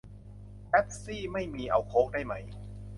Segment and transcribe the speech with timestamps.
[0.69, 2.33] เป็ปซี่ไม่มี เอาโค้กได้ไหม